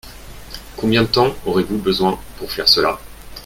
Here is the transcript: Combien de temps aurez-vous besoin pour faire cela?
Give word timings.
Combien 0.77 1.03
de 1.03 1.07
temps 1.09 1.35
aurez-vous 1.45 1.77
besoin 1.77 2.17
pour 2.39 2.51
faire 2.51 2.67
cela? 2.67 2.99